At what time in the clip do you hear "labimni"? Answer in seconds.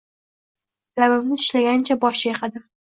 1.05-1.39